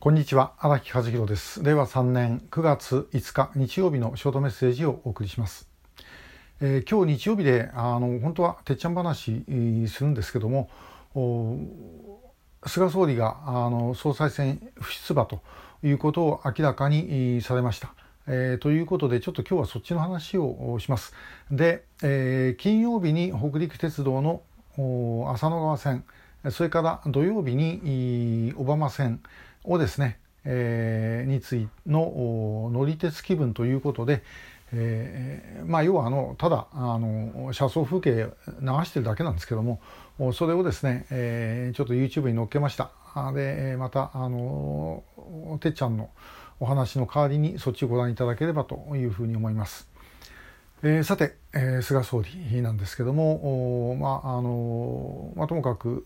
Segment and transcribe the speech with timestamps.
[0.00, 5.68] こんにちは荒木和弘です令和3年9月5日日曜日のショートメッセージをお送りします、
[6.60, 9.44] えー、今日日曜日であの本当はてっちゃん話
[9.88, 10.70] するんですけども
[12.64, 15.40] 菅総理があの総裁選不出馬と
[15.82, 17.92] いうことを明らかにされました。
[18.28, 21.12] えー、ということでちょっと今日はそっちの話をします。
[21.50, 24.42] で、えー、金曜日に北陸鉄道の
[25.32, 26.04] 浅野川線
[26.50, 29.20] それから土曜日に小浜線
[29.68, 34.22] をですね、えー、についの乗り鉄気分ということで、
[34.72, 38.30] えー、まあ要はあのただあの車窓風景流
[38.84, 39.80] してるだけなんですけども
[40.32, 42.90] それをですね、えー、ちょっと YouTube に載っけました
[43.34, 45.02] でまたあの
[45.60, 46.10] てっちゃんの
[46.60, 49.88] お話の代わりにそっちをご覧いただければというふうに思います。
[50.82, 56.04] えー、さて、えー、菅総理なんですけども、まああのまあ、ともかく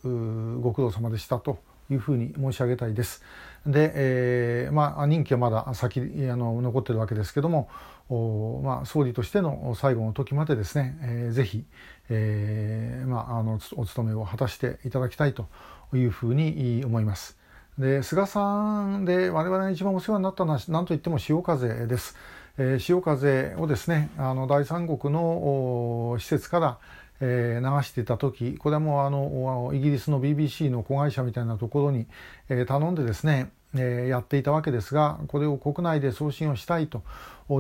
[0.62, 1.58] ご苦労様でしたと
[1.92, 3.22] いうふうに申し上げたいです。
[3.66, 7.68] で、えーまあ、任期はまだ先あの残ってるわけですけども
[8.08, 11.64] お、まあ、総理としての最後の時までですね、えー、ぜひ、
[12.08, 15.46] えーまあ、あのお務めを果たしていただきたいと
[15.94, 17.38] いうふうに思います。
[17.78, 22.16] で菅さんで我々が一番お世話になったのは何といっても潮風です。
[22.58, 26.78] えー、潮風をですねあの第三国の施設から
[27.24, 32.06] えー、流してた時これはもうあのイギリスの BBC の子会社みたいなところに、
[32.48, 37.04] えー、頼んでですね、えー、やっていたわけですがこれを国内で送信をしたいと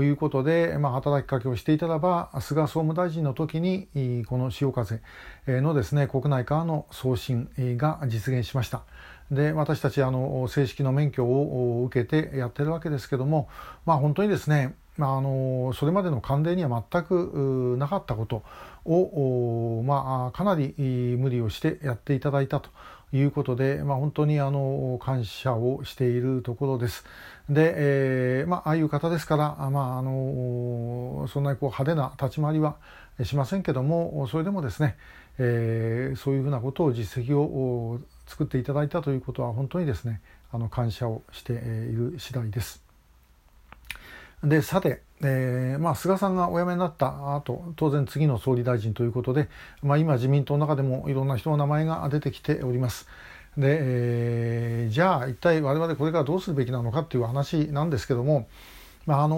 [0.02, 3.86] いうことで、まあ、働きかけをしていたらば菅総務大臣の時に
[4.26, 5.00] この潮風
[5.46, 8.82] のですね国内からの送信が実現しました。
[9.30, 13.48] で私たちあの正式の免許を受けてやってるわけですけども
[13.86, 18.42] まあ本当にですねまあ、あのそれまでの慣例には全くなかったこと
[18.84, 20.74] を、まあ、かなり
[21.18, 22.70] 無理をしてやっていただいたと
[23.12, 27.04] いうことで、まあ、本当にあの感謝をしているところです。
[27.48, 32.76] で、えーまあ、ああいう方ですから、まあ、あのそんなにこう派手な立ち回りは
[33.24, 34.96] しませんけどもそれでもですね、
[35.38, 40.20] えー、そういうふうなことを実績を作っていただいたということは本当にですね
[40.50, 42.91] あの感謝をしている次第です。
[44.44, 49.48] でさて、えーまあ、菅さんがお辞めになった後当然次の総理大臣ということで、
[49.82, 53.06] まあ、今自民党の中でもいろんな人の名前が出てきております。
[53.56, 58.48] で、えー、じゃあ一体我々これからどうするべきなのかっていう話なんですけども、
[59.06, 59.36] まあ、あの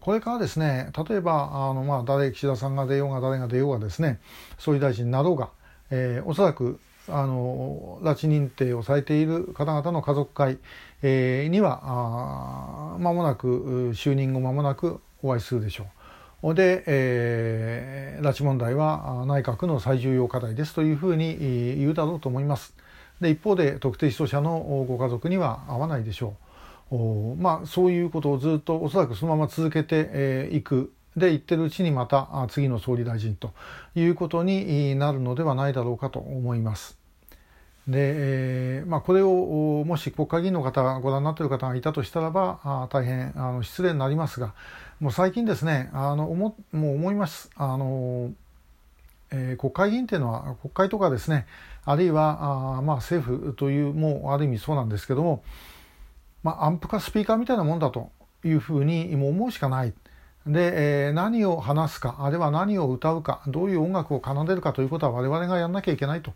[0.00, 4.18] これからですね例えばあの、まあ、誰岸田さんが出ようが誰が出ようがですね
[4.58, 5.50] 総理大臣になろうが、
[5.90, 6.80] えー、おそらく
[7.12, 10.58] あの拉致認定をされている方々の家族会、
[11.02, 15.86] えー、には間もなく就任後間もなくお会いするでしょ
[16.42, 16.54] う。
[16.54, 21.36] で、えー、拉致問題は内閣の最重要課題ですというふうに
[21.78, 22.74] 言うだろうと思います。
[23.20, 26.34] で一方で特定失踪者のご家族には合わないでしょ
[26.90, 27.36] う。
[27.36, 33.52] まあ、そういうことをずっとおそらくそのまま続けてい、えー、くで言ってるうちにまた次の総理大臣と
[33.94, 36.99] いうことになるのではないだろうかと思います。
[37.88, 44.54] で、えーまあ、これをもし国会議員の方ご覧になっている方がいたとしたらばあ大変あの失礼になりますが
[45.00, 48.32] もう最近ですねあの思もう思いますあの、
[49.30, 51.46] えー、国会議員というのは国会とかですね
[51.84, 55.42] あるいはあ、まあ、政府というもうある意味そうなんですけども、
[56.42, 58.10] まあ、アンプかスピーカーみたいなもんだと
[58.44, 59.94] いうふうにもう思うしかない。
[60.46, 66.32] で、えー、何を話すかあるいは何を歌うかどういう音楽を奏でるかということは我々がやんなきゃいけないと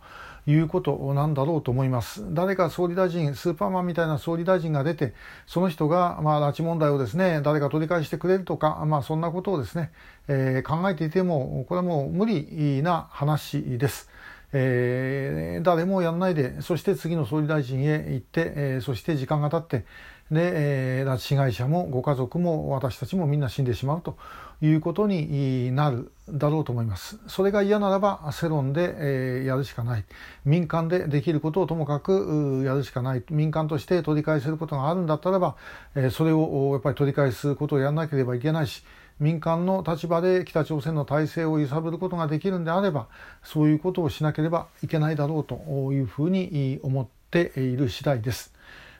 [0.46, 5.14] いうことなんだろうと思います誰か総理大臣スーパーマンみたいな総理大臣が出て
[5.46, 9.90] その人が、まあ、拉致問題をですね誰か取り返してくれるとか、まあ、そんなことをですね、
[10.28, 14.10] えー、考えていてもこれはもう無理な話です。
[14.56, 19.84] えー、誰もやんないでそして次の総理大臣へ行って、えー、そして時間が経って
[20.30, 24.16] で、えー、拉致被害者もご家族も私たちもみんな死んでしまうと
[24.62, 27.18] いうことになるだろうと思います。
[27.26, 30.04] それが嫌ならば世論で、えー、やるしかない。
[30.44, 33.22] 民間でできることをともかくやるしかない。
[33.30, 35.56] 民間として取り返せることがあるんだったらば、
[35.94, 38.84] えー、それをやっぱり取り返すことをやらなければいけないし、
[39.20, 43.06] 民間の立場で北朝鮮の体制を揺さぶることができるんであれば
[43.44, 48.53] そういうことをしなければいけないだろうというふうに思っている次第です。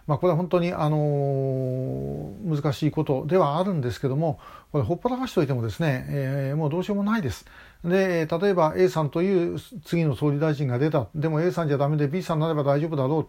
[0.07, 4.39] まあ、これは本当に、あの難しいことではあるんですけども
[4.71, 7.47] これほっぽらかしておいてもですね、えー、もうどうしようもないです。
[7.85, 13.27] で例えば A さんという次の総理大臣が出たでも A さんじゃダメで B さんになれば大丈夫だろうっ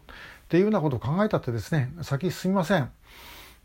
[0.48, 2.90] ていうようなことを考えたってですね先進みません。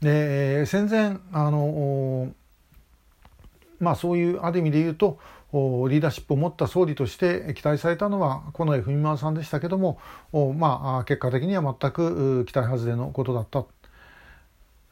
[0.01, 2.33] で戦前あの
[3.79, 5.19] まあそういうある意味で言うと
[5.53, 9.99] リーダーシップを持った総理として期待されたのは近衛文麿さんでしたけども、
[10.57, 13.65] まあ、結果的には全く期待外れのことだった。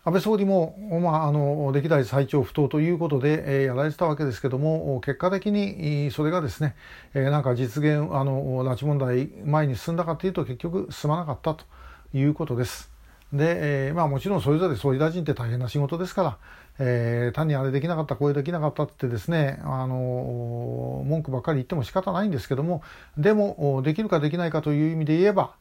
[0.05, 6.76] 安倍総理も、まあ、あの歴代最長不当ということで、え、やられてたわけですけども結果的にそれがですね、
[7.12, 11.66] え、なんか実現あの拉致問題前に進んだかというと結局進まなかったと
[12.14, 12.97] いうことです。
[13.32, 16.38] で、えー、まあ、もちろんそれぞれ総理大臣って大変な仕事ですから、
[16.78, 22.82] えー、単にあれできなかったこれできなかったってですねあの文句ばっかり言っても仕方ないんですけども
[23.19, 25.52] でもできるかできないかという意味で言えば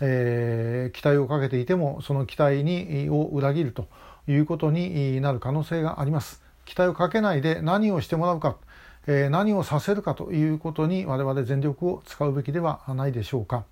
[0.00, 3.88] えー、期待をかけていてもその期待にを裏切ると
[4.28, 6.42] いうことになる可能性があります。
[6.64, 8.56] 期待をかけないで何をしてもらうか、
[9.06, 13.64] えー、何をさせるかということに我々全力を使うべきではないでしょうか。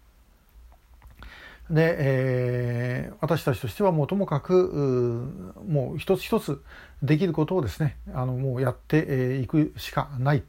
[1.71, 6.63] で、えー、私たちとしてはもうともかくもう一つ一つ
[7.03, 10.43] できることをですねあのもうやっていくしかない。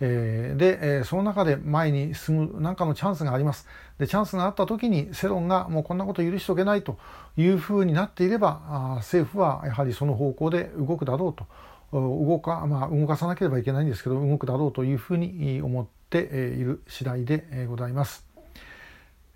[0.00, 3.66] えー、で、えー、その中で前に進む何かのチャンスがあります。
[3.98, 6.98] で、チャンスがあった時に世論がもうこんなこと許しておけないと
[7.36, 11.46] いうふうになっていれば、あ政府はやはりその方向で動くだろうと。
[11.92, 18.25] 動か、まあ、動かさなければいけないんですけど、動くだろうというふうに思っている次第でございます。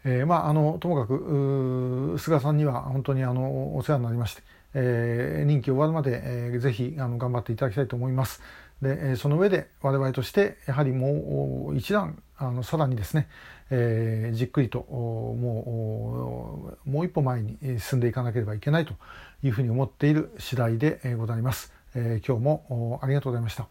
[0.04, 4.42] えー、まあ、あの、ともかく、菅さんには本当にあの、お世話になりまして、
[4.74, 8.40] えー、任期終わるまで、えー、ぜひあの頑張っていただきたいと思います。
[8.82, 13.28] でその上で我々としてやはりもう一段あのさらにですね、
[13.68, 18.94] えー、じっくりともうもう一歩前に進んでいかなければいけないと
[19.42, 21.74] いうふうに思っている次第でございます。
[21.94, 23.66] えー、今日もありがとうございました。